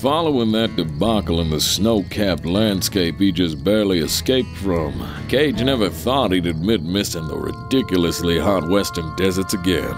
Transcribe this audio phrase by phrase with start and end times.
[0.00, 4.92] Following that debacle in the snow capped landscape he just barely escaped from,
[5.28, 9.96] Cage never thought he'd admit missing the ridiculously hot western deserts again.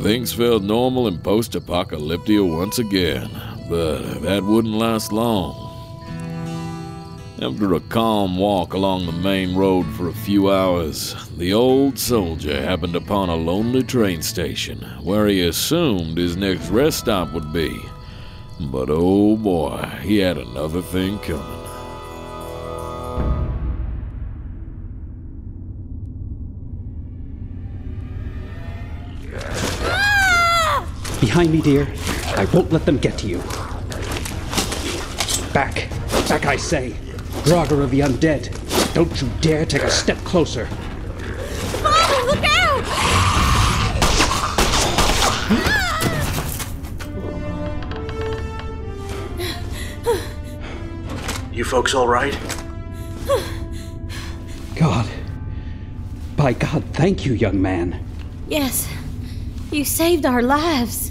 [0.00, 3.30] Things felt normal in post apocalyptic once again,
[3.68, 5.69] but that wouldn't last long.
[7.38, 12.60] After a calm walk along the main road for a few hours, the old soldier
[12.60, 17.80] happened upon a lonely train station where he assumed his next rest stop would be.
[18.60, 21.60] But oh boy, he had another thing coming.
[31.20, 31.86] Behind me, dear.
[32.36, 33.38] I won't let them get to you.
[35.52, 35.88] Back.
[36.28, 36.94] Back, I say.
[37.50, 38.54] Grogger of the undead.
[38.94, 40.68] Don't you dare take a step closer.
[41.82, 42.86] Oh, look out!
[51.52, 52.38] You folks all right?
[54.76, 55.08] God.
[56.36, 58.06] By God, thank you, young man.
[58.46, 58.88] Yes,
[59.72, 61.10] you saved our lives.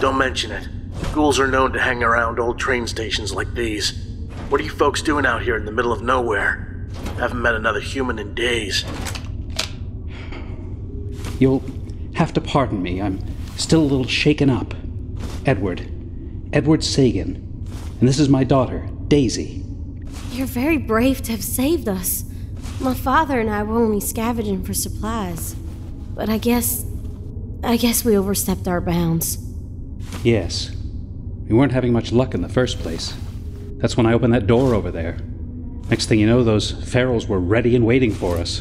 [0.00, 0.68] Don't mention it.
[1.14, 4.01] Ghouls are known to hang around old train stations like these.
[4.52, 6.86] What are you folks doing out here in the middle of nowhere?
[7.16, 8.84] Haven't met another human in days.
[11.40, 11.64] You'll
[12.16, 13.00] have to pardon me.
[13.00, 13.18] I'm
[13.56, 14.74] still a little shaken up.
[15.46, 15.90] Edward.
[16.52, 17.36] Edward Sagan.
[17.98, 19.64] And this is my daughter, Daisy.
[20.32, 22.24] You're very brave to have saved us.
[22.78, 25.54] My father and I were only scavenging for supplies.
[26.14, 26.84] But I guess.
[27.64, 29.38] I guess we overstepped our bounds.
[30.22, 30.76] Yes.
[31.48, 33.14] We weren't having much luck in the first place.
[33.82, 35.18] That's when I opened that door over there.
[35.90, 38.60] Next thing you know, those ferals were ready and waiting for us.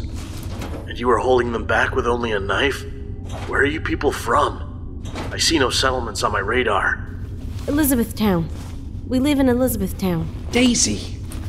[0.88, 2.84] And you were holding them back with only a knife?
[3.48, 5.04] Where are you people from?
[5.32, 7.08] I see no settlements on my radar.
[7.68, 8.50] Elizabethtown.
[9.08, 10.28] We live in Elizabethtown.
[10.50, 10.98] Daisy!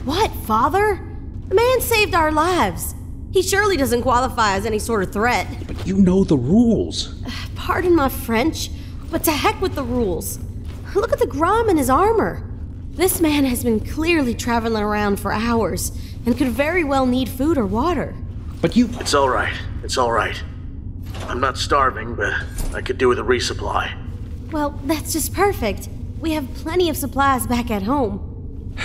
[0.05, 1.01] What, father?
[1.49, 2.95] The man saved our lives.
[3.33, 5.47] He surely doesn't qualify as any sort of threat.
[5.67, 7.23] But you know the rules.
[7.55, 8.69] Pardon my French,
[9.11, 10.39] but to heck with the rules.
[10.95, 12.47] Look at the Grom in his armor.
[12.93, 15.93] This man has been clearly traveling around for hours
[16.27, 18.15] and could very well need food or water.
[18.61, 18.91] But you.
[19.01, 19.55] It's alright.
[19.83, 20.43] It's alright.
[21.23, 22.35] I'm not starving, but
[22.75, 23.97] I could do with a resupply.
[24.53, 25.89] Well, that's just perfect.
[26.21, 28.77] We have plenty of supplies back at home.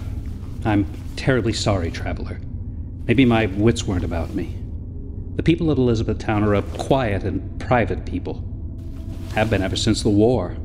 [0.64, 0.86] I'm
[1.16, 2.40] terribly sorry, traveler.
[3.06, 4.56] Maybe my wits weren't about me.
[5.34, 8.44] The people of Elizabethtown are a quiet and private people.
[9.34, 10.56] Have been ever since the war.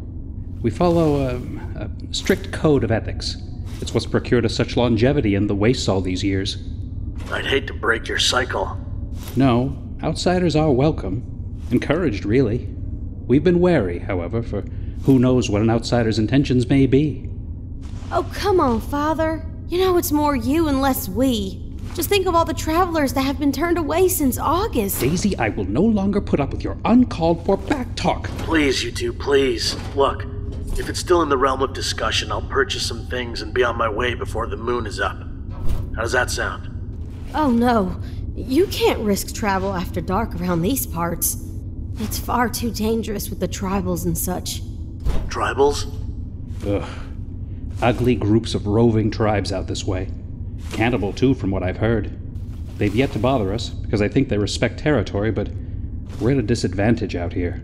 [0.64, 1.36] We follow a,
[1.84, 3.36] a strict code of ethics.
[3.82, 6.58] It's what's procured us such longevity in the wastes all these years.
[7.30, 8.78] I'd hate to break your cycle.
[9.36, 11.62] No, outsiders are welcome.
[11.70, 12.70] Encouraged, really.
[13.28, 14.62] We've been wary, however, for
[15.04, 17.30] who knows what an outsider's intentions may be.
[18.10, 19.46] Oh, come on, father.
[19.68, 21.60] You know it's more you and less we.
[21.94, 25.02] Just think of all the travelers that have been turned away since August.
[25.02, 28.30] Daisy, I will no longer put up with your uncalled for back talk.
[28.40, 29.76] Please, you two, please.
[29.96, 30.26] Look,
[30.80, 33.78] if it's still in the realm of discussion, I'll purchase some things and be on
[33.78, 35.18] my way before the moon is up.
[35.96, 36.70] How does that sound?
[37.36, 38.00] Oh no,
[38.36, 41.38] you can't risk travel after dark around these parts.
[42.00, 44.62] It's far too dangerous with the tribals and such.
[45.28, 45.86] Tribals?
[46.66, 46.90] Ugh.
[47.82, 50.10] Ugly groups of roving tribes out this way.
[50.72, 52.18] Cannibal, too, from what I've heard.
[52.78, 55.50] They've yet to bother us, because I think they respect territory, but
[56.20, 57.62] we're at a disadvantage out here.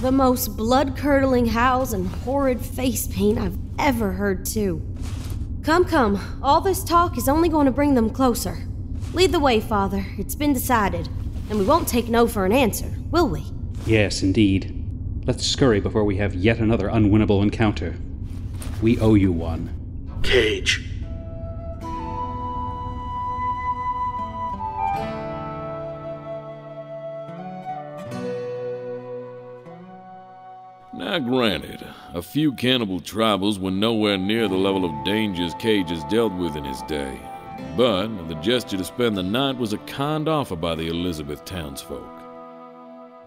[0.00, 4.80] The most blood curdling howls and horrid face paint I've ever heard, too.
[5.62, 8.66] Come, come, all this talk is only going to bring them closer.
[9.12, 10.06] Lead the way, Father.
[10.16, 11.10] It's been decided.
[11.50, 13.44] And we won't take no for an answer, will we?
[13.84, 14.74] Yes, indeed.
[15.26, 17.94] Let's scurry before we have yet another unwinnable encounter.
[18.80, 19.68] We owe you one.
[20.22, 20.89] Cage.
[31.10, 31.84] Now, granted,
[32.14, 36.54] a few cannibal tribals were nowhere near the level of dangers Cage has dealt with
[36.54, 37.18] in his day,
[37.76, 42.08] But the gesture to spend the night was a kind offer by the Elizabeth townsfolk.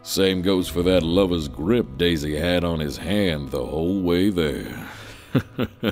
[0.02, 4.88] Same goes for that lover's grip Daisy had on his hand the whole way there.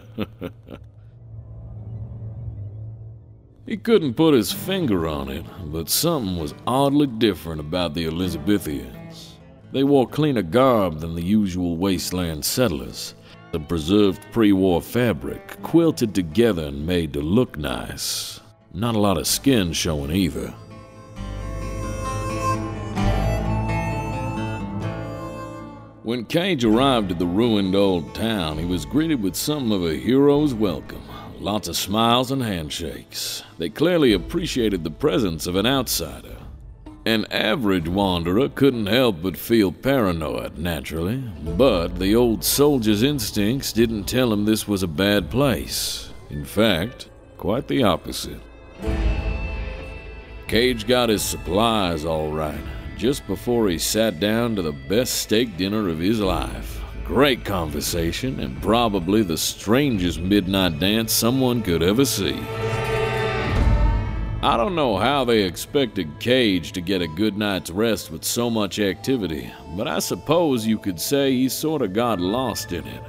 [3.65, 9.00] he couldn't put his finger on it, but something was oddly different about the Elizabethans.
[9.71, 13.15] They wore cleaner garb than the usual wasteland settlers.
[13.51, 18.41] The preserved pre war fabric, quilted together and made to look nice.
[18.73, 20.53] Not a lot of skin showing either.
[26.03, 29.95] When Cage arrived at the ruined old town, he was greeted with something of a
[29.95, 31.03] hero's welcome.
[31.39, 33.43] Lots of smiles and handshakes.
[33.57, 36.40] They clearly appreciated the presence of an outsider.
[37.05, 41.23] An average wanderer couldn't help but feel paranoid, naturally,
[41.57, 46.11] but the old soldier's instincts didn't tell him this was a bad place.
[46.29, 48.39] In fact, quite the opposite.
[50.47, 52.61] Cage got his supplies all right
[53.01, 56.79] just before he sat down to the best steak dinner of his life.
[57.03, 62.39] Great conversation, and probably the strangest midnight dance someone could ever see.
[64.43, 68.49] I don't know how they expected Cage to get a good night's rest with so
[68.49, 73.03] much activity, but I suppose you could say he sort of got lost in it.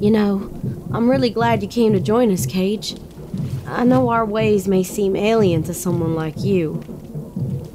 [0.00, 0.50] You know,
[0.92, 2.96] I'm really glad you came to join us, Cage.
[3.66, 6.82] I know our ways may seem alien to someone like you,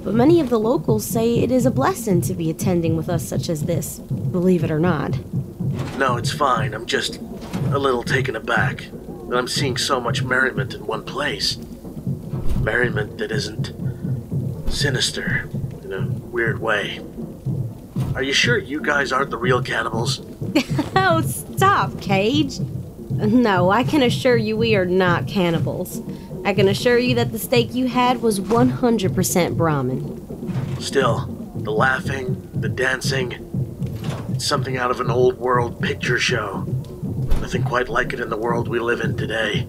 [0.04, 3.24] but many of the locals say it is a blessing to be attending with us
[3.24, 5.16] such as this, believe it or not.
[5.98, 6.74] No, it's fine.
[6.74, 7.18] I'm just
[7.72, 8.90] a little taken aback
[9.30, 11.58] that I'm seeing so much merriment in one place.
[12.62, 13.74] Merriment that isn't
[14.72, 15.50] sinister
[15.84, 17.00] in a weird way.
[18.14, 20.22] Are you sure you guys aren't the real cannibals?
[20.96, 22.60] oh, stop, Cage.
[23.10, 26.02] No, I can assure you we are not cannibals.
[26.44, 30.82] I can assure you that the steak you had was 100% Brahmin.
[30.82, 31.26] Still,
[31.56, 33.45] the laughing, the dancing,
[34.36, 36.64] it's something out of an old world picture show.
[37.40, 39.66] Nothing quite like it in the world we live in today.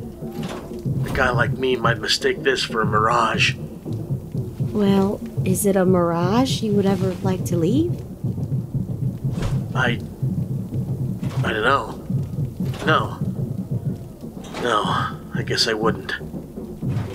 [1.04, 3.54] A guy like me might mistake this for a mirage.
[4.72, 7.92] Well, is it a mirage you would ever like to leave?
[9.72, 10.00] I.
[11.44, 12.04] I don't know.
[12.84, 13.20] No.
[14.62, 14.82] No,
[15.32, 16.12] I guess I wouldn't.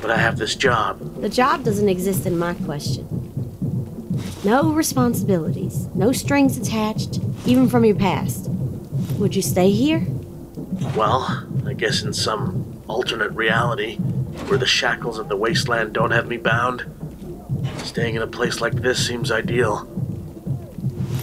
[0.01, 1.21] But I have this job.
[1.21, 3.20] The job doesn't exist in my question.
[4.43, 8.49] No responsibilities, no strings attached, even from your past.
[9.19, 10.07] Would you stay here?
[10.95, 13.97] Well, I guess in some alternate reality
[14.47, 16.85] where the shackles of the wasteland don't have me bound,
[17.83, 19.87] staying in a place like this seems ideal.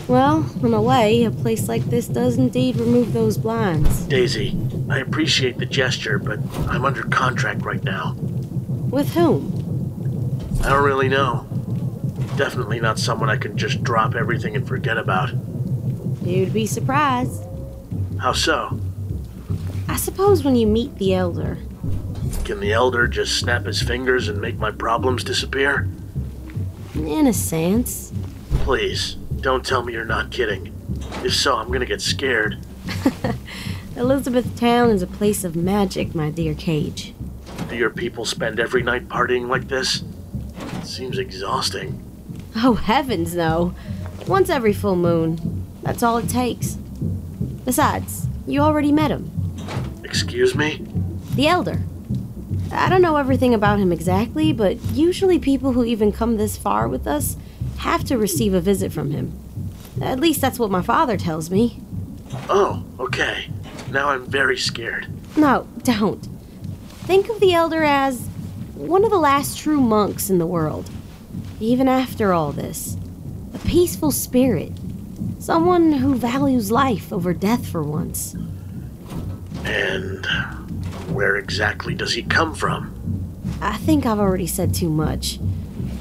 [0.07, 4.03] Well, in a way, a place like this does indeed remove those blinds.
[4.03, 4.57] Daisy,
[4.89, 6.39] I appreciate the gesture, but
[6.69, 8.15] I'm under contract right now.
[8.15, 9.53] With whom?
[10.63, 11.48] I don't really know.
[12.39, 15.31] Definitely not someone I can just drop everything and forget about.
[16.23, 17.43] You'd be surprised.
[18.21, 18.79] How so?
[19.89, 21.59] I suppose when you meet the Elder.
[22.45, 25.89] Can the Elder just snap his fingers and make my problems disappear?
[26.95, 28.13] In a sense.
[28.59, 30.73] Please, don't tell me you're not kidding.
[31.25, 32.59] If so, I'm gonna get scared.
[33.97, 37.15] Elizabethtown is a place of magic, my dear Cage.
[37.69, 40.05] Do your people spend every night partying like this?
[40.77, 42.05] It seems exhausting.
[42.57, 43.75] Oh, heavens, no.
[44.27, 45.67] Once every full moon.
[45.83, 46.75] That's all it takes.
[47.65, 49.31] Besides, you already met him.
[50.05, 50.85] Excuse me?
[51.35, 51.81] The Elder.
[52.73, 56.89] I don't know everything about him exactly, but usually people who even come this far
[56.89, 57.37] with us
[57.79, 59.39] have to receive a visit from him.
[60.01, 61.81] At least that's what my father tells me.
[62.49, 63.49] Oh, okay.
[63.91, 65.07] Now I'm very scared.
[65.37, 66.27] No, don't.
[67.03, 68.27] Think of the Elder as
[68.75, 70.91] one of the last true monks in the world.
[71.61, 72.97] Even after all this,
[73.55, 74.73] a peaceful spirit.
[75.41, 78.35] Someone who values life over death for once.
[79.65, 80.25] And
[81.09, 82.95] where exactly does he come from?
[83.61, 85.41] I think I've already said too much.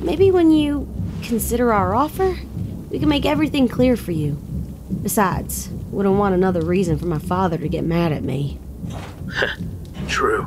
[0.02, 0.88] Maybe when you
[1.24, 2.38] consider our offer,
[2.90, 4.34] we can make everything clear for you.
[5.02, 8.60] Besides, wouldn't want another reason for my father to get mad at me.
[10.08, 10.46] True.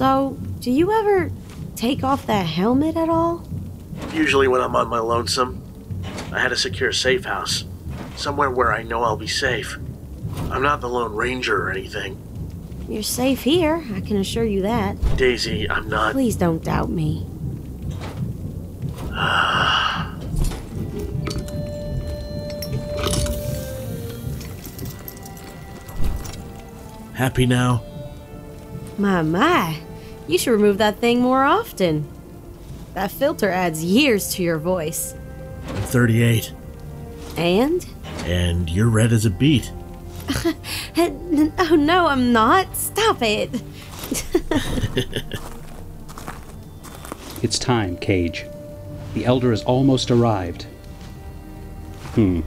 [0.00, 1.30] So, do you ever
[1.76, 3.46] take off that helmet at all?
[4.14, 5.62] Usually when I'm on my lonesome.
[6.32, 7.66] I had a secure safe house,
[8.16, 9.76] somewhere where I know I'll be safe.
[10.50, 12.16] I'm not the Lone Ranger or anything.
[12.88, 14.96] You're safe here, I can assure you that.
[15.18, 16.12] Daisy, I'm not.
[16.12, 17.26] Please don't doubt me.
[27.12, 27.82] Happy now?
[28.96, 29.78] My, my.
[30.30, 32.06] You should remove that thing more often.
[32.94, 35.14] That filter adds years to your voice.
[35.66, 36.52] I'm 38,
[37.36, 37.84] And?
[38.26, 39.72] and you're red as a beet.
[40.96, 42.76] Oh no, I'm not.
[42.76, 43.50] Stop it.
[47.42, 48.44] It's time, Cage.
[49.14, 50.64] The Elder has almost arrived.
[52.14, 52.42] Hmm.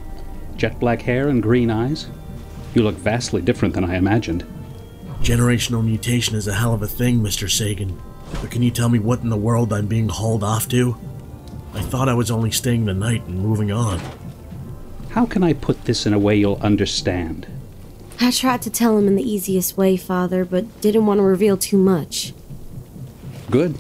[0.56, 2.08] Jet black hair and green eyes?
[2.76, 4.46] You look vastly different than I imagined.
[5.24, 7.50] Generational mutation is a hell of a thing, Mr.
[7.50, 7.98] Sagan.
[8.42, 10.98] But can you tell me what in the world I'm being hauled off to?
[11.74, 14.02] I thought I was only staying the night and moving on.
[15.12, 17.48] How can I put this in a way you'll understand?
[18.20, 21.56] I tried to tell him in the easiest way, Father, but didn't want to reveal
[21.56, 22.34] too much.
[23.50, 23.78] Good.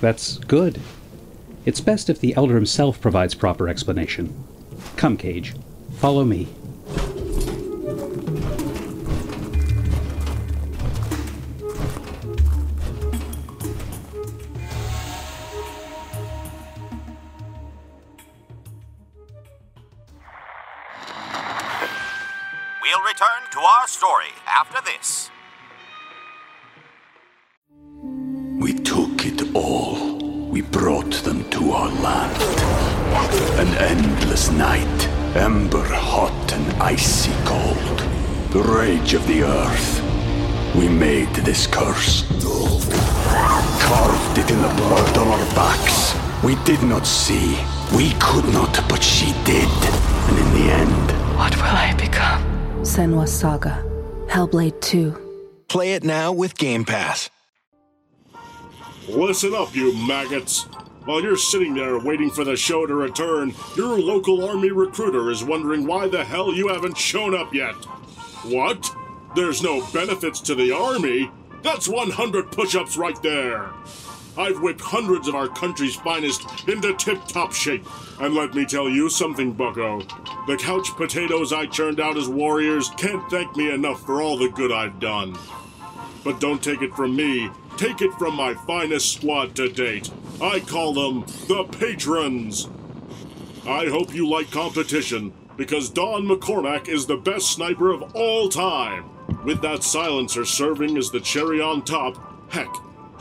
[0.00, 0.80] That's good.
[1.64, 4.32] It's best if the Elder himself provides proper explanation.
[4.94, 5.54] Come, Cage.
[5.94, 6.46] Follow me.
[46.72, 47.58] Did not see.
[47.94, 49.68] We could not, but she did.
[49.68, 52.42] And in the end, What will I become?
[52.80, 53.84] Senua's Saga.
[54.26, 55.64] Hellblade 2.
[55.68, 57.28] Play it now with Game Pass.
[59.06, 60.62] Listen up, you maggots.
[61.04, 65.44] While you're sitting there waiting for the show to return, your local army recruiter is
[65.44, 67.74] wondering why the hell you haven't shown up yet.
[68.44, 68.90] What?
[69.36, 71.30] There's no benefits to the army?
[71.62, 73.68] That's 100 push ups right there.
[74.36, 77.86] I've whipped hundreds of our country's finest into tip top shape.
[78.20, 80.00] And let me tell you something, bucko.
[80.46, 84.48] The couch potatoes I churned out as warriors can't thank me enough for all the
[84.48, 85.36] good I've done.
[86.24, 87.50] But don't take it from me.
[87.76, 90.10] Take it from my finest squad to date.
[90.40, 92.68] I call them the Patrons.
[93.66, 99.08] I hope you like competition, because Don McCormack is the best sniper of all time.
[99.44, 102.68] With that silencer serving as the cherry on top, heck,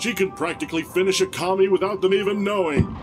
[0.01, 2.97] she can practically finish a commie without them even knowing.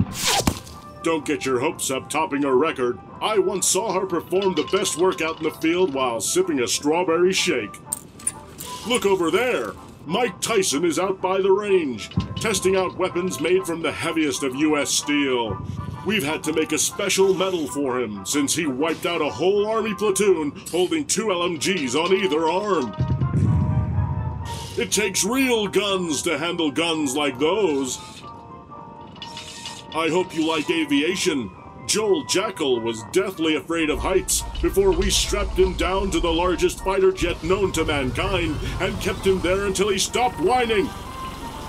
[1.02, 2.98] Don't get your hopes up topping her record.
[3.22, 7.32] I once saw her perform the best workout in the field while sipping a strawberry
[7.32, 7.78] shake.
[8.86, 9.72] Look over there!
[10.06, 14.56] Mike Tyson is out by the range, testing out weapons made from the heaviest of
[14.56, 14.90] U.S.
[14.90, 15.64] steel.
[16.06, 19.66] We've had to make a special medal for him since he wiped out a whole
[19.66, 23.17] army platoon holding two LMGs on either arm.
[24.78, 27.98] It takes real guns to handle guns like those.
[29.92, 31.50] I hope you like aviation.
[31.88, 36.84] Joel Jackal was deathly afraid of heights before we strapped him down to the largest
[36.84, 40.88] fighter jet known to mankind and kept him there until he stopped whining.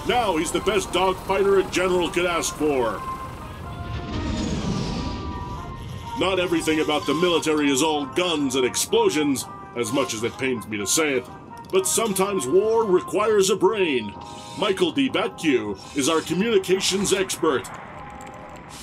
[0.08, 3.02] Now he's the best dogfighter a general could ask for.
[6.20, 10.68] Not everything about the military is all guns and explosions, as much as it pains
[10.68, 11.26] me to say it.
[11.72, 14.14] But sometimes war requires a brain.
[14.58, 15.08] Michael D.
[15.08, 15.46] Batque
[15.96, 17.70] is our communications expert.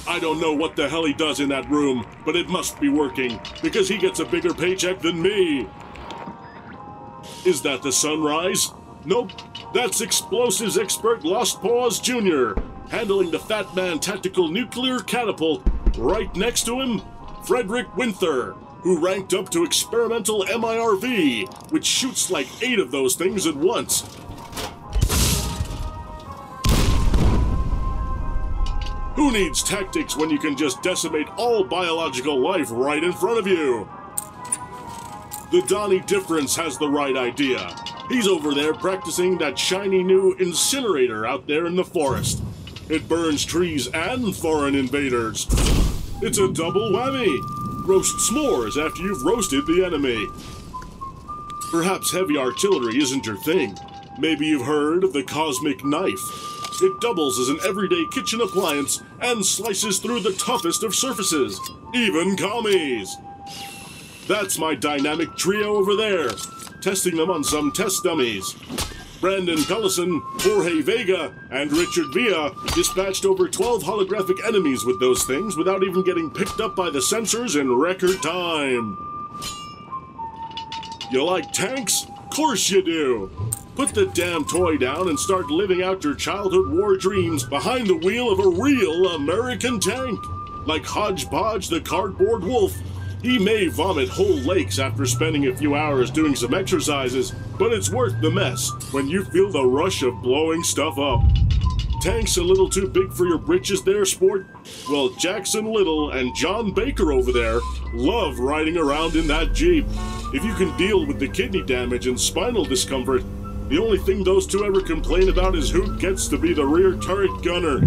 [0.08, 2.88] I don't know what the hell he does in that room, but it must be
[2.88, 5.68] working, because he gets a bigger paycheck than me.
[7.44, 8.72] Is that the sunrise?
[9.04, 9.32] Nope,
[9.74, 12.52] that's explosives expert Lost Paws Jr.,
[12.88, 15.62] handling the Fat Man tactical nuclear catapult.
[15.98, 17.02] Right next to him,
[17.44, 18.54] Frederick Winther,
[18.86, 24.02] who ranked up to experimental MIRV, which shoots like eight of those things at once.
[29.16, 33.48] Who needs tactics when you can just decimate all biological life right in front of
[33.48, 33.88] you?
[35.50, 37.74] The Donnie Difference has the right idea.
[38.08, 42.40] He's over there practicing that shiny new incinerator out there in the forest.
[42.88, 45.48] It burns trees and foreign invaders.
[46.22, 47.65] It's a double whammy.
[47.86, 50.26] Roast s'mores after you've roasted the enemy.
[51.70, 53.78] Perhaps heavy artillery isn't your thing.
[54.18, 56.18] Maybe you've heard of the cosmic knife.
[56.82, 61.60] It doubles as an everyday kitchen appliance and slices through the toughest of surfaces,
[61.94, 63.16] even commies.
[64.26, 66.30] That's my dynamic trio over there,
[66.82, 68.56] testing them on some test dummies.
[69.26, 75.56] Brandon Pellison, Jorge Vega, and Richard Villa dispatched over 12 holographic enemies with those things
[75.56, 78.96] without even getting picked up by the sensors in record time.
[81.10, 82.06] You like tanks?
[82.30, 83.28] course you do.
[83.74, 87.96] Put the damn toy down and start living out your childhood war dreams behind the
[87.96, 90.20] wheel of a real American tank.
[90.66, 92.72] Like Hodgepodge the cardboard wolf.
[93.26, 97.90] He may vomit whole lakes after spending a few hours doing some exercises, but it's
[97.90, 101.24] worth the mess when you feel the rush of blowing stuff up.
[102.00, 104.46] Tank's a little too big for your britches there, sport?
[104.88, 107.58] Well, Jackson Little and John Baker over there
[107.92, 109.86] love riding around in that Jeep.
[110.32, 113.24] If you can deal with the kidney damage and spinal discomfort,
[113.68, 116.94] the only thing those two ever complain about is who gets to be the rear
[116.94, 117.80] turret gunner.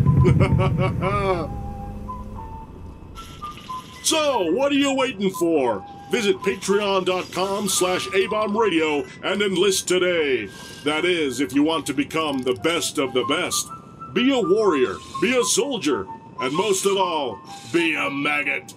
[4.10, 5.86] so, what are you waiting for?
[6.10, 10.50] Visit patreon.com slash abombradio and enlist today.
[10.84, 13.70] That is, if you want to become the best of the best.
[14.13, 16.08] Be a warrior, be a soldier,
[16.42, 17.39] and most of all,
[17.72, 18.74] be a maggot.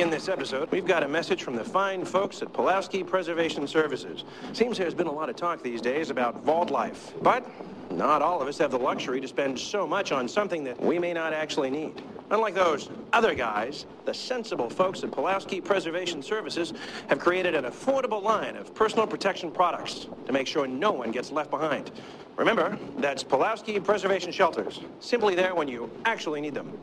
[0.00, 4.24] Begin this episode, we've got a message from the fine folks at Pulowski Preservation Services.
[4.54, 7.46] Seems there's been a lot of talk these days about vault life, but
[7.90, 10.98] not all of us have the luxury to spend so much on something that we
[10.98, 12.00] may not actually need.
[12.30, 16.72] Unlike those other guys, the sensible folks at Pulowski Preservation Services
[17.10, 21.30] have created an affordable line of personal protection products to make sure no one gets
[21.30, 21.90] left behind.
[22.36, 24.80] Remember, that's Pulowski Preservation Shelters.
[25.00, 26.78] Simply there when you actually need them.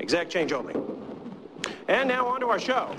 [0.00, 0.74] Exact change only.
[1.88, 2.94] And now on to our show.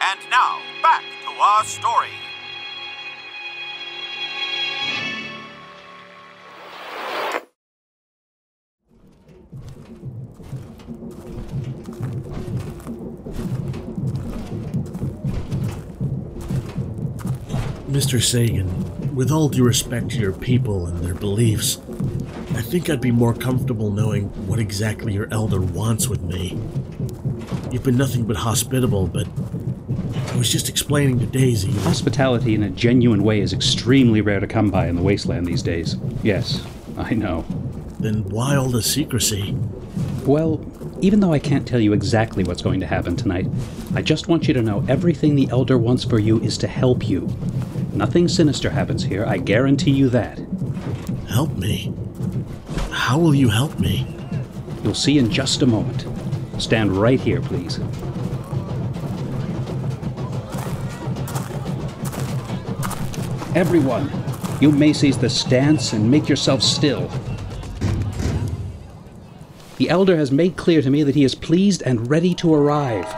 [0.00, 2.08] And now, back to our story.
[17.88, 18.22] Mr.
[18.22, 18.68] Sagan,
[19.18, 21.80] with all due respect to your people and their beliefs,
[22.54, 26.56] I think I'd be more comfortable knowing what exactly your elder wants with me.
[27.72, 29.26] You've been nothing but hospitable, but
[30.28, 31.72] I was just explaining to Daisy.
[31.80, 35.62] Hospitality in a genuine way is extremely rare to come by in the wasteland these
[35.64, 35.96] days.
[36.22, 36.64] Yes,
[36.96, 37.44] I know.
[37.98, 39.52] Then why all the secrecy?
[40.26, 40.64] Well,
[41.00, 43.48] even though I can't tell you exactly what's going to happen tonight,
[43.96, 47.08] I just want you to know everything the Elder wants for you is to help
[47.08, 47.28] you.
[47.98, 50.38] Nothing sinister happens here, I guarantee you that.
[51.28, 51.92] Help me?
[52.92, 54.06] How will you help me?
[54.84, 56.06] You'll see in just a moment.
[56.62, 57.80] Stand right here, please.
[63.56, 64.08] Everyone,
[64.60, 67.10] you may seize the stance and make yourself still.
[69.78, 73.12] The Elder has made clear to me that he is pleased and ready to arrive.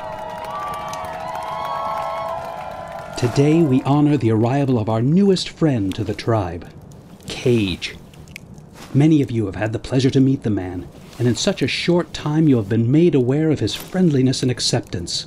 [3.21, 6.67] Today we honor the arrival of our newest friend to the tribe,
[7.27, 7.97] Cage.
[8.95, 11.69] Many of you have had the pleasure to meet the man, and in such a
[11.69, 15.27] short time you have been made aware of his friendliness and acceptance.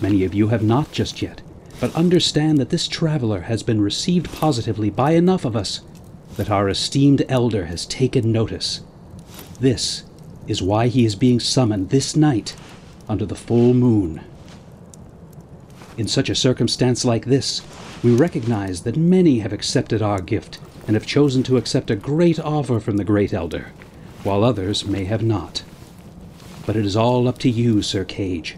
[0.00, 1.40] Many of you have not just yet,
[1.78, 5.82] but understand that this traveler has been received positively by enough of us
[6.36, 8.80] that our esteemed elder has taken notice.
[9.60, 10.02] This
[10.48, 12.56] is why he is being summoned this night
[13.08, 14.20] under the full moon.
[15.96, 17.62] In such a circumstance like this,
[18.02, 22.40] we recognize that many have accepted our gift and have chosen to accept a great
[22.40, 23.72] offer from the Great Elder,
[24.24, 25.62] while others may have not.
[26.66, 28.56] But it is all up to you, Sir Cage.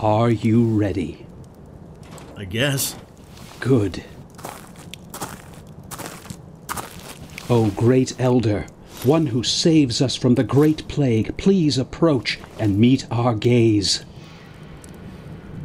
[0.00, 1.26] Are you ready?
[2.36, 2.96] I guess.
[3.60, 4.04] Good.
[7.48, 8.66] O Great Elder,
[9.04, 14.04] one who saves us from the Great Plague, please approach and meet our gaze.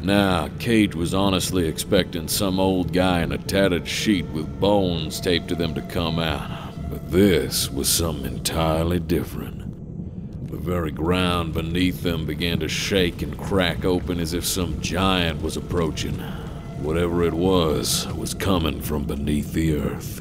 [0.02, 5.48] Now, Cage was honestly expecting some old guy in a tattered sheet with bones taped
[5.48, 6.72] to them to come out.
[6.88, 9.60] But this was something entirely different.
[10.50, 15.42] The very ground beneath them began to shake and crack open as if some giant
[15.42, 16.18] was approaching.
[16.78, 20.20] Whatever it was, was coming from beneath the earth.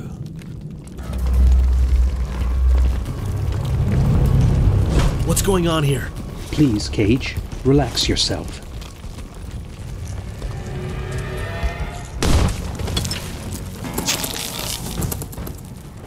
[5.25, 6.09] What's going on here?
[6.51, 8.68] Please, Cage, relax yourself.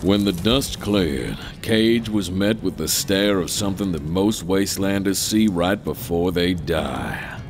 [0.02, 5.18] When the dust cleared, Cage was met with the stare of something that most wastelanders
[5.18, 7.40] see right before they die.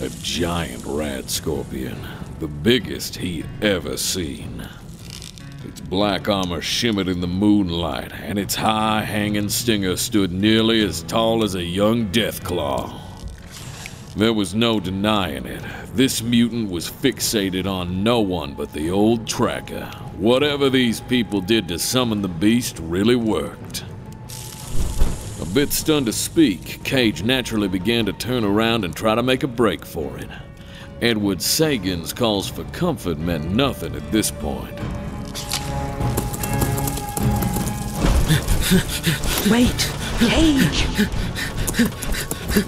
[0.00, 1.98] A giant radscorpion,
[2.38, 4.66] the biggest he'd ever seen.
[5.66, 11.02] Its black armor shimmered in the moonlight, and its high hanging stinger stood nearly as
[11.02, 13.09] tall as a young Deathclaw.
[14.16, 15.62] There was no denying it.
[15.94, 19.84] This mutant was fixated on no one but the old tracker.
[20.16, 23.84] Whatever these people did to summon the beast really worked.
[25.40, 29.44] A bit stunned to speak, Cage naturally began to turn around and try to make
[29.44, 30.28] a break for it.
[31.00, 34.74] Edward Sagan's calls for comfort meant nothing at this point.
[39.50, 40.86] Wait, Cage!
[42.52, 42.66] What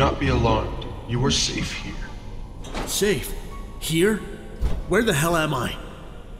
[0.00, 0.86] not be alarmed.
[1.08, 2.86] You are safe here.
[2.86, 3.34] Safe?
[3.80, 4.16] Here?
[4.88, 5.76] Where the hell am I?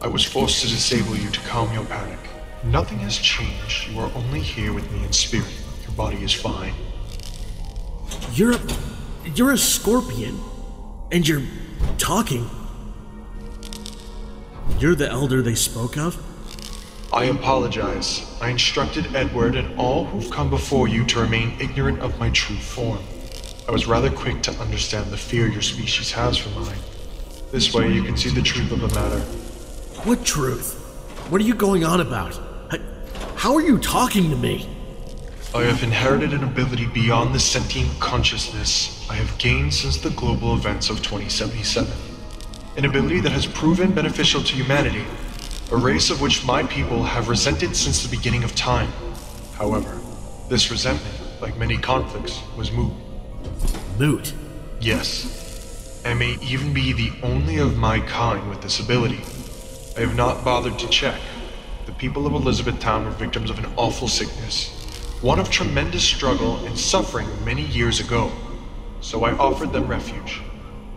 [0.01, 2.19] I was forced to disable you to calm your panic.
[2.65, 3.91] Nothing has changed.
[3.91, 5.53] You are only here with me in spirit.
[5.83, 6.73] Your body is fine.
[8.33, 8.61] You're a.
[9.35, 10.41] You're a scorpion.
[11.13, 11.43] And you're
[11.99, 12.49] talking.
[14.79, 16.17] You're the elder they spoke of?
[17.13, 18.25] I apologize.
[18.41, 22.57] I instructed Edward and all who've come before you to remain ignorant of my true
[22.57, 23.01] form.
[23.69, 26.79] I was rather quick to understand the fear your species has for mine.
[27.53, 29.21] This way you can see the truth of the matter.
[30.05, 30.75] What truth?
[31.31, 32.39] What are you going on about?
[33.37, 34.69] How are you talking to me?
[35.55, 40.55] I have inherited an ability beyond the sentient consciousness I have gained since the global
[40.55, 41.93] events of 2077.
[42.77, 45.05] An ability that has proven beneficial to humanity,
[45.73, 48.91] a race of which my people have resented since the beginning of time.
[49.55, 50.01] However,
[50.49, 52.93] this resentment, like many conflicts, was moot.
[54.01, 54.33] Moot?
[54.81, 56.01] Yes.
[56.07, 59.21] I may even be the only of my kind with this ability.
[59.95, 61.21] I have not bothered to check.
[61.85, 64.71] The people of Elizabethtown were victims of an awful sickness,
[65.21, 68.33] one of tremendous struggle and suffering many years ago.
[69.03, 70.41] So I offered them refuge,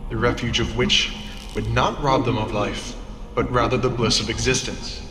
[0.10, 1.14] the refuge of which
[1.56, 2.96] would not rob them of life,
[3.36, 5.02] but rather the bliss of existence.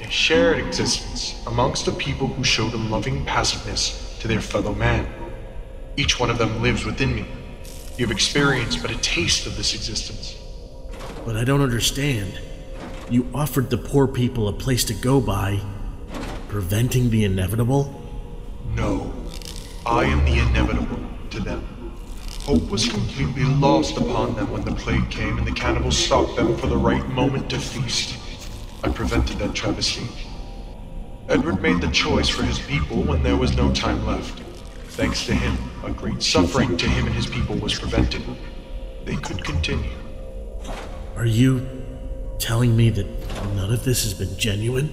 [0.00, 5.17] A shared existence amongst the people who showed a loving passiveness to their fellow man.
[5.98, 7.26] Each one of them lives within me.
[7.96, 10.36] You have experienced but a taste of this existence.
[11.26, 12.40] But I don't understand.
[13.10, 15.60] You offered the poor people a place to go by,
[16.46, 18.00] preventing the inevitable?
[18.76, 19.12] No,
[19.84, 21.66] I am the inevitable to them.
[22.42, 26.56] Hope was completely lost upon them when the plague came and the cannibals stalked them
[26.58, 28.16] for the right moment to feast.
[28.84, 30.06] I prevented that travesty.
[31.28, 34.44] Edward made the choice for his people when there was no time left.
[34.98, 38.20] Thanks to him, a great suffering to him and his people was prevented.
[39.04, 39.92] They could continue.
[41.14, 41.64] Are you
[42.40, 43.06] telling me that
[43.54, 44.92] none of this has been genuine?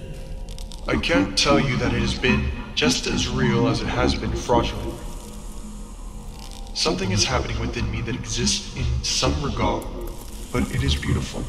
[0.88, 4.32] I can't tell you that it has been just as real as it has been
[4.32, 4.94] fraudulent.
[6.76, 9.88] Something is happening within me that exists in some regard,
[10.52, 11.44] but it is beautiful.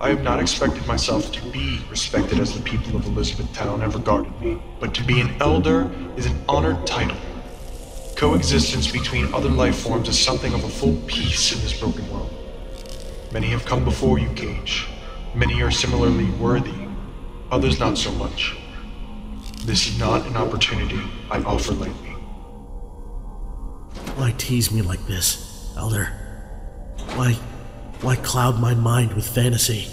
[0.00, 4.40] I have not expected myself to be respected as the people of Elizabethtown have regarded
[4.40, 7.18] me, but to be an elder is an honored title.
[8.22, 12.30] Coexistence between other life forms is something of a full peace in this broken world.
[13.32, 14.86] Many have come before you, Cage.
[15.34, 16.86] Many are similarly worthy,
[17.50, 18.56] others not so much.
[19.64, 21.00] This is not an opportunity
[21.32, 22.10] I offer lightly.
[24.14, 26.04] Why tease me like this, Elder?
[27.16, 27.32] Why.
[28.02, 29.88] why cloud my mind with fantasy?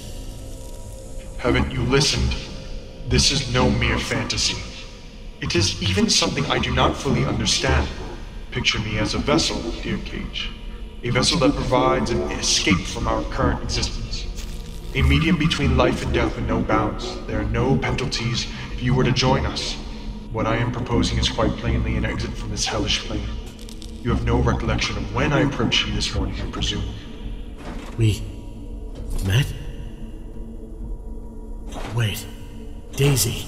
[1.40, 2.36] Haven't you listened?
[3.08, 4.62] This is no mere fantasy.
[5.42, 7.90] It is even something I do not fully understand.
[8.52, 10.50] Picture me as a vessel, dear Cage.
[11.04, 14.26] A vessel that provides an escape from our current existence.
[14.96, 17.16] A medium between life and death with no bounds.
[17.28, 19.76] There are no penalties if you were to join us.
[20.32, 23.28] What I am proposing is quite plainly an exit from this hellish plane.
[24.02, 26.84] You have no recollection of when I approached you this morning, I presume.
[28.00, 28.24] We.
[29.28, 29.46] met?
[31.94, 32.26] Wait.
[32.94, 33.46] Daisy.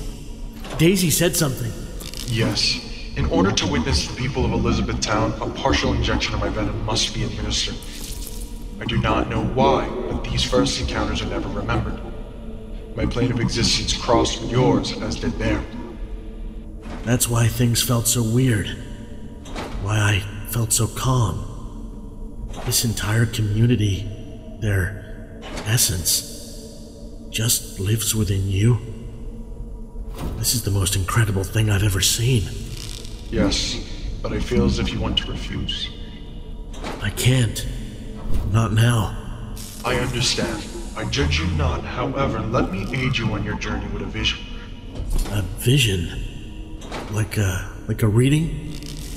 [0.77, 1.71] Daisy said something.
[2.27, 2.90] Yes.
[3.17, 7.13] In order to witness the people of Elizabethtown, a partial injection of my venom must
[7.13, 7.75] be administered.
[8.79, 11.99] I do not know why, but these first encounters are never remembered.
[12.95, 15.63] My plane of existence crossed with yours, as did theirs.
[17.03, 18.67] That's why things felt so weird.
[19.81, 22.49] Why I felt so calm.
[22.65, 24.07] This entire community,
[24.61, 26.27] their essence,
[27.29, 28.79] just lives within you.
[30.37, 32.43] This is the most incredible thing I've ever seen.
[33.31, 33.79] Yes,
[34.21, 35.89] but I feel as if you want to refuse.
[37.01, 37.65] I can't.
[38.51, 39.17] Not now.
[39.85, 40.63] I understand.
[40.97, 44.39] I judge you not, however, let me aid you on your journey with a vision.
[45.31, 46.77] A vision?
[47.11, 48.73] Like a like a reading?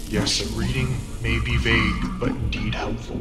[0.08, 3.20] Yes, a reading may be vague, but indeed helpful.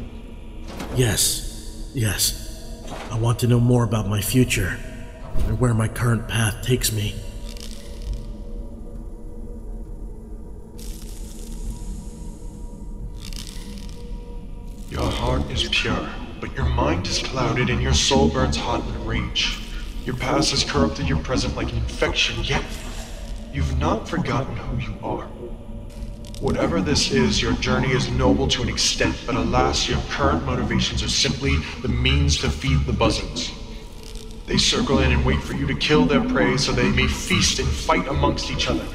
[0.95, 1.89] Yes.
[1.95, 2.83] Yes.
[3.11, 4.77] I want to know more about my future
[5.47, 7.15] and where my current path takes me.
[14.93, 16.07] Your heart is pure,
[16.39, 19.59] but your mind is clouded and your soul burns hot with rage.
[20.05, 22.63] Your past has corrupted your present like an infection, yet
[23.51, 25.25] you've not forgotten who you are.
[26.41, 31.01] Whatever this is, your journey is noble to an extent, but alas, your current motivations
[31.01, 33.51] are simply the means to feed the buzzards.
[34.45, 37.57] They circle in and wait for you to kill their prey so they may feast
[37.57, 38.85] and fight amongst each other.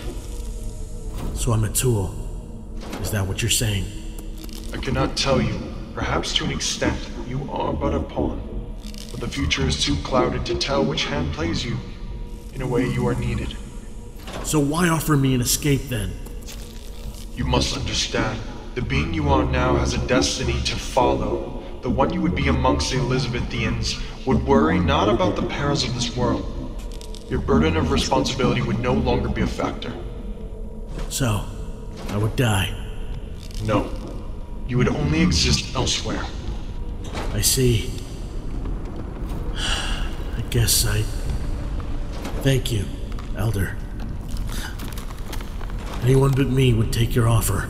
[1.35, 2.15] So I'm a tool.
[3.01, 3.87] Is that what you're saying?
[4.73, 5.68] I cannot tell you.
[5.99, 8.41] Perhaps to an extent, you are but a pawn.
[9.11, 11.77] But the future is too clouded to tell which hand plays you.
[12.55, 13.57] In a way, you are needed.
[14.45, 16.13] So why offer me an escape then?
[17.35, 18.39] You must understand.
[18.77, 21.65] The being you are now has a destiny to follow.
[21.83, 25.97] The one you would be amongst the Elizabethians would worry not about the perils of
[25.97, 26.47] this world.
[27.29, 29.93] Your burden of responsibility would no longer be a factor.
[31.09, 31.45] So,
[32.11, 32.73] I would die.
[33.65, 33.91] No.
[34.69, 36.23] You would only exist elsewhere.
[37.33, 37.91] I see.
[39.57, 41.03] I guess I.
[42.43, 42.85] Thank you,
[43.37, 43.77] Elder.
[46.03, 47.69] Anyone but me would take your offer.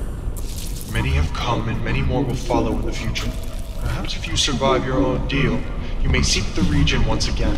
[0.92, 3.30] Many have come and many more will follow in the future.
[3.80, 5.60] Perhaps if you survive your ordeal,
[6.02, 7.56] you may seek the region once again.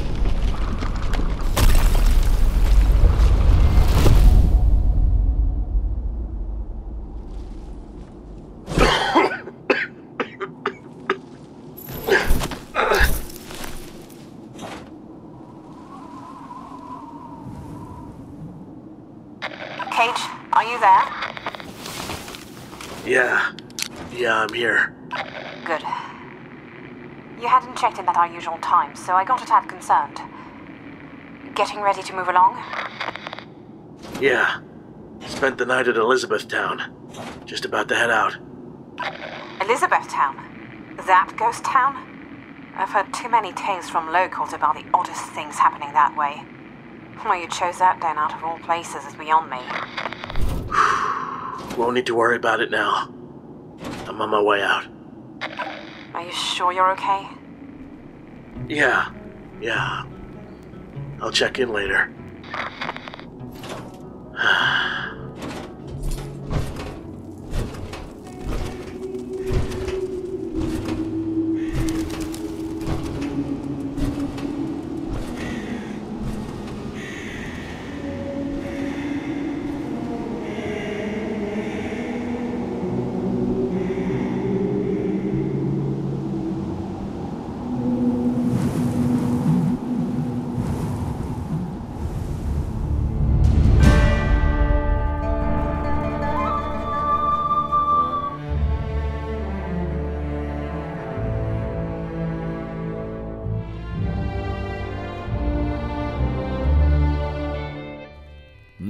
[19.90, 20.22] Cage,
[20.54, 21.02] are you there?
[23.04, 23.52] Yeah.
[24.16, 24.94] Yeah, I'm here.
[25.64, 25.82] Good.
[27.40, 30.20] You hadn't checked in at our usual time, so I got a tad concerned.
[31.54, 32.62] Getting ready to move along?
[34.20, 34.60] Yeah.
[35.26, 36.82] Spent the night at Elizabethtown.
[37.46, 38.36] Just about to head out.
[39.62, 40.36] Elizabethtown?
[41.06, 41.96] That ghost town?
[42.76, 46.44] I've heard too many tales from locals about the oddest things happening that way.
[47.22, 49.60] Why you chose that den out of all places is beyond me.
[51.78, 53.08] Won't need to worry about it now.
[54.06, 54.86] I'm on my way out.
[56.12, 57.26] Are you sure you're okay?
[58.70, 59.10] Yeah.
[59.60, 60.04] Yeah.
[61.20, 62.14] I'll check in later.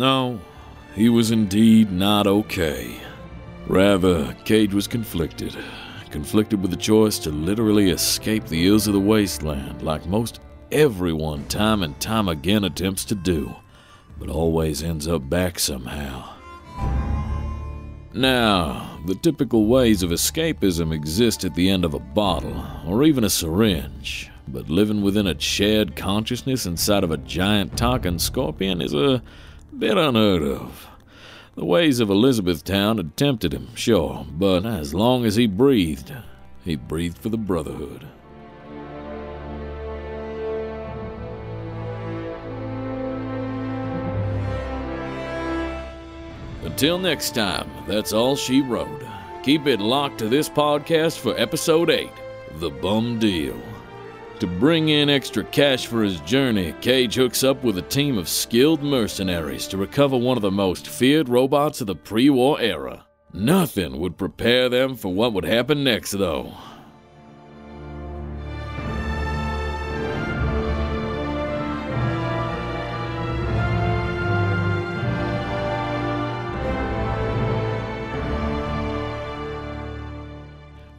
[0.00, 0.40] No,
[0.94, 2.96] he was indeed not okay.
[3.66, 5.54] Rather, Cage was conflicted.
[6.10, 10.40] Conflicted with the choice to literally escape the ills of the wasteland, like most
[10.72, 13.54] everyone time and time again attempts to do,
[14.18, 16.30] but always ends up back somehow.
[18.14, 23.24] Now, the typical ways of escapism exist at the end of a bottle, or even
[23.24, 28.94] a syringe, but living within a shared consciousness inside of a giant talking scorpion is
[28.94, 29.22] a
[29.78, 30.88] bit unheard of.
[31.54, 36.12] The ways of Elizabethtown had tempted him, sure, but as long as he breathed,
[36.64, 38.06] he breathed for the Brotherhood.
[46.62, 49.02] Until next time, that's all she wrote.
[49.42, 52.11] Keep it locked to this podcast for episode 8
[52.56, 53.61] The Bum Deal.
[54.40, 58.26] To bring in extra cash for his journey, Cage hooks up with a team of
[58.26, 63.05] skilled mercenaries to recover one of the most feared robots of the pre war era.
[63.35, 66.55] Nothing would prepare them for what would happen next, though.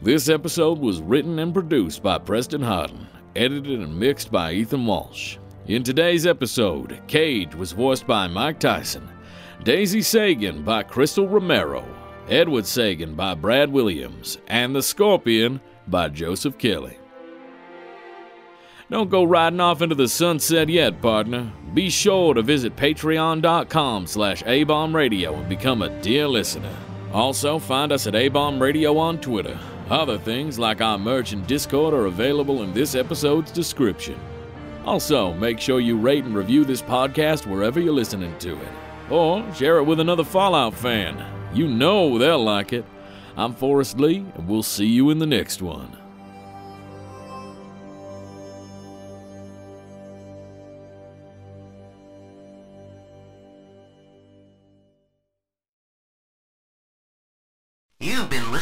[0.03, 5.37] This episode was written and produced by Preston Hardin, edited and mixed by Ethan Walsh.
[5.67, 9.07] In today's episode, Cage was voiced by Mike Tyson,
[9.63, 11.85] Daisy Sagan by Crystal Romero,
[12.29, 16.97] Edward Sagan by Brad Williams, and The Scorpion by Joseph Kelly.
[18.89, 21.49] Don't go riding off into the sunset yet, partner.
[21.73, 26.75] Be sure to visit patreon.com slash abombradio and become a dear listener.
[27.13, 29.57] Also, find us at A-Bomb Radio on Twitter.
[29.91, 34.17] Other things like our merch and Discord are available in this episode's description.
[34.85, 38.71] Also, make sure you rate and review this podcast wherever you're listening to it.
[39.09, 41.21] Or share it with another Fallout fan.
[41.53, 42.85] You know they'll like it.
[43.35, 46.00] I'm Forrest Lee, and we'll see you in the next one.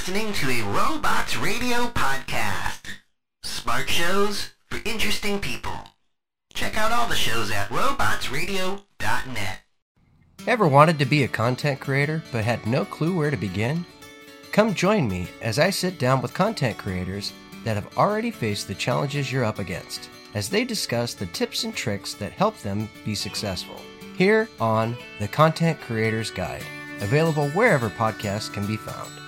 [0.10, 2.88] Listening to a Robots Radio podcast.
[3.44, 5.78] Smart shows for interesting people.
[6.52, 9.60] Check out all the shows at robotsradio.net.
[10.48, 13.86] Ever wanted to be a content creator but had no clue where to begin?
[14.52, 17.32] Come join me as I sit down with content creators
[17.64, 21.76] that have already faced the challenges you're up against as they discuss the tips and
[21.76, 23.80] tricks that help them be successful.
[24.18, 26.64] Here on The Content Creator's Guide,
[27.00, 29.19] available wherever podcasts can be found.